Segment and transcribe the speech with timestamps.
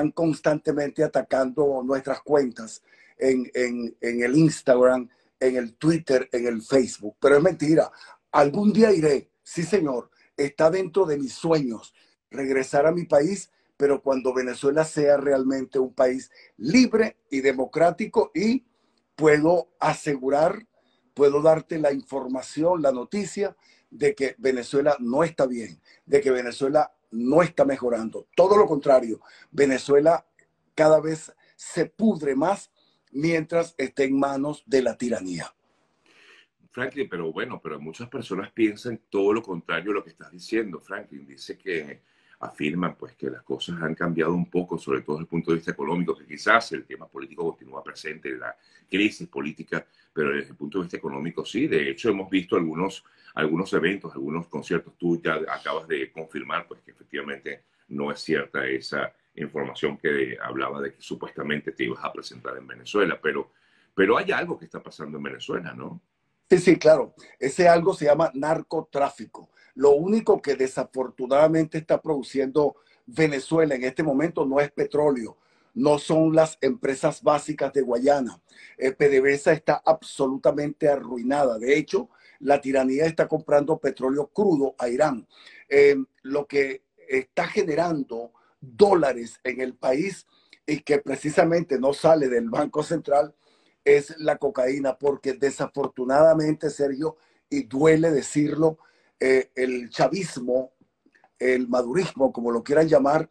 [0.00, 2.82] están constantemente atacando nuestras cuentas
[3.18, 5.06] en, en el Instagram,
[5.38, 7.16] en el Twitter, en el Facebook.
[7.20, 7.90] Pero es mentira.
[8.32, 11.94] Algún día iré, sí señor, está dentro de mis sueños
[12.30, 18.64] regresar a mi país, pero cuando Venezuela sea realmente un país libre y democrático y
[19.16, 20.66] puedo asegurar,
[21.12, 23.54] puedo darte la información, la noticia
[23.90, 28.26] de que Venezuela no está bien, de que Venezuela no está mejorando.
[28.34, 29.20] Todo lo contrario,
[29.50, 30.26] Venezuela
[30.74, 32.70] cada vez se pudre más
[33.12, 35.52] mientras esté en manos de la tiranía.
[36.72, 40.80] Franklin, pero bueno, pero muchas personas piensan todo lo contrario a lo que estás diciendo.
[40.80, 42.02] Franklin dice que
[42.40, 45.56] afirman pues que las cosas han cambiado un poco, sobre todo desde el punto de
[45.58, 48.56] vista económico, que quizás el tema político continúa presente, la
[48.88, 51.66] crisis política, pero desde el punto de vista económico sí.
[51.66, 54.94] De hecho, hemos visto algunos, algunos eventos, algunos conciertos.
[54.96, 60.80] Tú ya acabas de confirmar pues que efectivamente no es cierta esa información que hablaba
[60.80, 63.52] de que supuestamente te ibas a presentar en Venezuela, pero,
[63.94, 66.00] pero hay algo que está pasando en Venezuela, ¿no?
[66.50, 67.14] Sí, sí, claro.
[67.38, 69.50] Ese algo se llama narcotráfico.
[69.76, 72.74] Lo único que desafortunadamente está produciendo
[73.06, 75.36] Venezuela en este momento no es petróleo,
[75.74, 78.42] no son las empresas básicas de Guayana.
[78.76, 81.56] Eh, PDVSA está absolutamente arruinada.
[81.56, 85.28] De hecho, la tiranía está comprando petróleo crudo a Irán.
[85.68, 90.26] Eh, lo que está generando dólares en el país
[90.66, 93.36] y que precisamente no sale del Banco Central
[93.84, 97.16] es la cocaína, porque desafortunadamente, Sergio,
[97.48, 98.78] y duele decirlo,
[99.18, 100.72] eh, el chavismo,
[101.38, 103.28] el madurismo, como lo quieran llamar,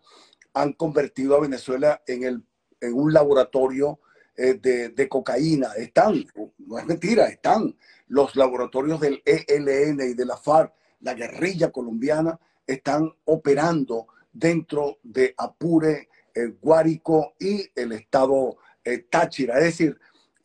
[0.53, 2.44] han convertido a Venezuela en, el,
[2.81, 4.00] en un laboratorio
[4.36, 5.73] eh, de, de, cocaína.
[5.77, 6.25] Están,
[6.58, 7.75] no es mentira, están
[8.08, 15.33] los laboratorios del ELN y de la FARC, la guerrilla colombiana, están operando dentro de
[15.38, 19.58] Apure, el Guárico y el estado eh, Táchira.
[19.58, 20.00] Es decir,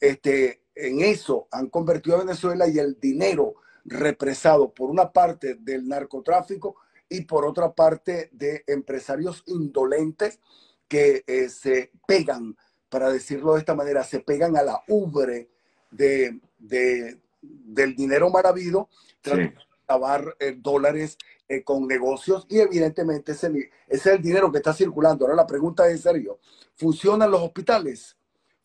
[0.09, 3.55] este, en eso han convertido a Venezuela y el dinero
[3.85, 6.77] represado por una parte del narcotráfico
[7.09, 10.41] y por otra parte de empresarios indolentes
[10.89, 12.57] que eh, se pegan,
[12.89, 15.49] para decirlo de esta manera, se pegan a la ubre
[15.91, 18.89] de, del dinero tratando
[19.23, 19.55] de
[19.89, 21.17] lavar eh, dólares
[21.49, 25.25] eh, con negocios y evidentemente ese, ese, es el dinero que está circulando.
[25.25, 26.39] Ahora la pregunta es serio,
[26.75, 28.17] ¿funcionan los hospitales?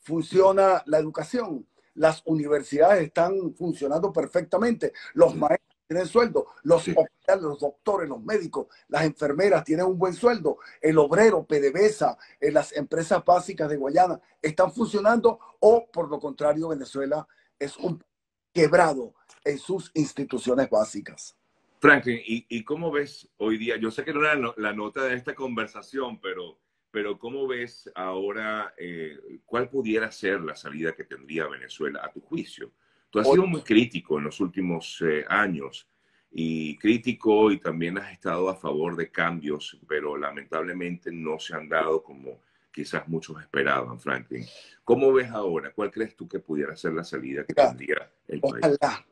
[0.09, 1.67] ¿Funciona la educación?
[1.93, 8.65] Las universidades están funcionando perfectamente, los maestros tienen sueldo, los hospitales, los doctores, los médicos,
[8.87, 14.19] las enfermeras tienen un buen sueldo, el obrero, PDVSA, eh, las empresas básicas de Guayana
[14.41, 17.27] están funcionando o por lo contrario Venezuela
[17.59, 18.03] es un
[18.51, 21.37] quebrado en sus instituciones básicas.
[21.79, 23.77] Franklin, ¿y, cómo ves hoy día?
[23.77, 26.57] Yo sé que no era la nota de esta conversación, pero,
[26.91, 32.22] pero ¿cómo ves ahora eh, cuál pudiera ser la salida que tendría Venezuela a tu
[32.22, 32.72] juicio?
[33.09, 35.88] Tú has sido muy crítico en los últimos eh, años
[36.31, 41.67] y crítico y también has estado a favor de cambios, pero lamentablemente no se han
[41.67, 42.39] dado como
[42.72, 44.45] quizás muchos esperaban, Franklin.
[44.83, 45.71] ¿Cómo ves ahora?
[45.73, 48.63] ¿Cuál crees tú que pudiera ser la salida que tendría el país?
[48.63, 49.06] Ojalá,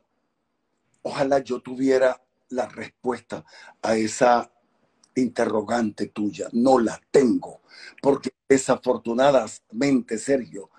[1.02, 3.44] ojalá yo tuviera la respuesta
[3.82, 4.50] a esa
[5.20, 6.48] interrogante tuya.
[6.52, 7.62] No la tengo,
[8.02, 10.70] porque desafortunadamente, Sergio,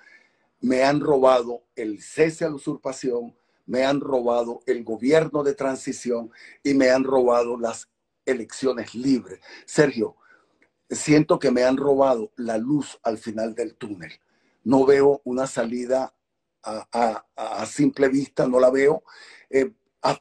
[0.61, 3.35] me han robado el cese a la usurpación,
[3.65, 6.31] me han robado el gobierno de transición
[6.63, 7.87] y me han robado las
[8.25, 9.39] elecciones libres.
[9.65, 10.15] Sergio,
[10.89, 14.11] siento que me han robado la luz al final del túnel.
[14.63, 16.13] No veo una salida
[16.63, 19.03] a, simple vista, no la veo.
[19.49, 19.71] Eh,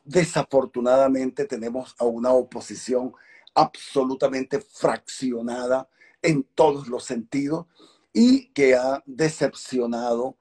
[0.04, 3.14] desafortunadamente tenemos a una oposición
[3.54, 5.88] absolutamente fraccionada
[6.22, 7.66] en todos los sentidos
[8.12, 10.36] y que ha decepcionado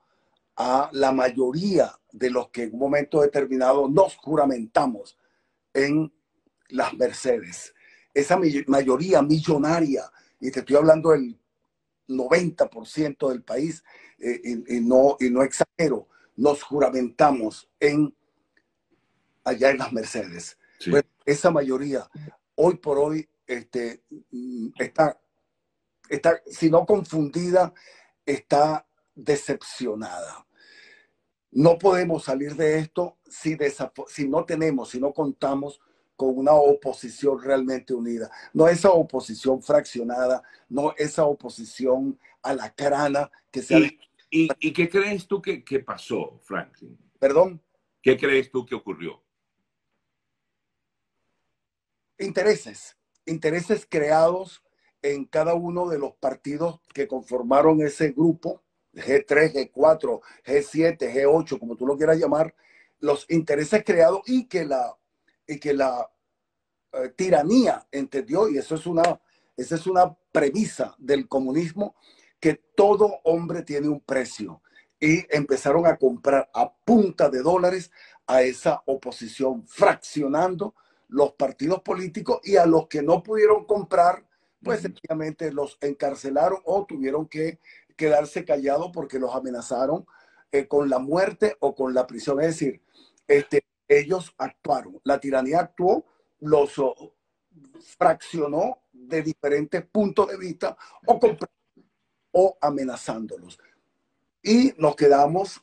[0.56, 5.18] a la mayoría de los que en un momento determinado nos juramentamos
[5.74, 6.12] en
[6.70, 7.74] las Mercedes.
[8.14, 11.40] Esa mayoría millonaria, y te estoy hablando del
[12.08, 13.84] 90% del país,
[14.18, 18.16] eh, y, no, y no exagero, nos juramentamos en
[19.44, 20.58] allá en las Mercedes.
[21.26, 22.10] esa mayoría,
[22.58, 25.20] hoy por hoy, este, mm, está,
[26.10, 27.74] está, si no confundida,
[28.26, 30.46] está decepcionada.
[31.52, 33.58] No podemos salir de esto si,
[34.08, 35.80] si no tenemos, si no contamos
[36.16, 38.30] con una oposición realmente unida.
[38.54, 44.00] No esa oposición fraccionada, no esa oposición a la crana que se ¿Y,
[44.30, 46.98] ¿Y, ¿Y, qué crees tú que, que pasó, Franklin?
[47.18, 47.62] Perdón.
[48.02, 49.24] ¿Qué crees tú que ocurrió?
[52.20, 54.64] Intereses, intereses creados
[55.02, 61.76] en cada uno de los partidos que conformaron ese grupo, G3, G4, G7, G8, como
[61.76, 62.56] tú lo quieras llamar,
[63.00, 64.98] los intereses creados y que la,
[65.46, 66.10] y que la
[66.94, 69.22] eh, tiranía entendió, y eso es una,
[69.56, 71.96] esa es una premisa del comunismo,
[72.40, 74.62] que todo hombre tiene un precio.
[75.00, 77.92] Y empezaron a comprar a punta de dólares
[78.26, 80.74] a esa oposición, fraccionando
[81.08, 84.26] los partidos políticos y a los que no pudieron comprar,
[84.62, 87.60] pues sencillamente los encarcelaron o tuvieron que
[87.96, 90.06] quedarse callados porque los amenazaron
[90.52, 92.40] eh, con la muerte o con la prisión.
[92.42, 92.82] Es decir,
[93.28, 96.06] este, ellos actuaron, la tiranía actuó,
[96.40, 96.76] los
[97.98, 101.20] fraccionó de diferentes puntos de vista o,
[102.32, 103.60] o amenazándolos.
[104.44, 105.62] Y nos quedamos,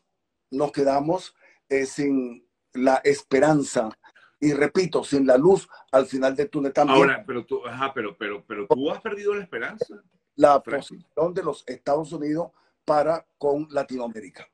[0.51, 1.35] nos quedamos
[1.69, 3.89] eh, sin la esperanza
[4.45, 6.99] y repito, sin la luz al final del túnel también.
[6.99, 10.03] Ahora, pero tú, ajá, pero, pero, pero tú has perdido la esperanza.
[10.37, 12.51] La posición de los Estados Unidos
[12.85, 14.47] para con Latinoamérica.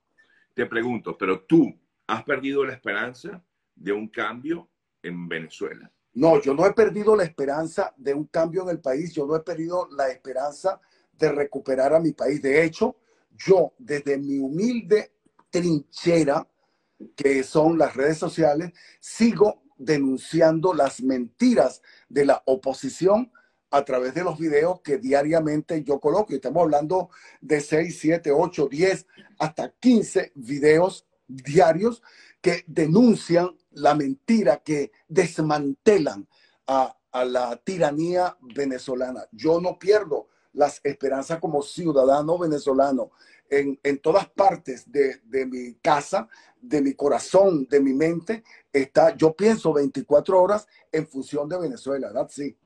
[0.55, 1.75] Te pregunto, pero tú
[2.07, 3.43] has perdido la esperanza
[3.75, 4.69] de un cambio
[5.03, 5.91] en Venezuela.
[6.13, 9.37] No, yo no he perdido la esperanza de un cambio en el país, yo no
[9.37, 10.81] he perdido la esperanza
[11.13, 12.43] de recuperar a mi país.
[12.43, 12.97] De hecho,
[13.37, 15.13] yo desde mi humilde
[15.51, 16.47] trinchera,
[17.17, 23.33] que son las redes sociales, sigo denunciando las mentiras de la oposición
[23.71, 26.35] a través de los videos que diariamente yo coloco.
[26.35, 27.11] Estamos hablando
[27.41, 29.07] de 6, 7, 8, 10,
[29.39, 32.03] hasta 15 videos diarios
[32.41, 36.29] que denuncian la mentira, que desmantelan
[36.67, 39.27] a, la tiranía venezolana.
[39.33, 43.11] Yo no pierdo las esperanzas como ciudadano venezolano
[43.51, 46.29] en, todas partes de, mi casa,
[46.61, 52.09] de mi corazón, de mi mente, está, yo pienso 24 horas en función de Venezuela,
[52.09, 52.29] ¿verdad?
[52.31, 52.57] Sí.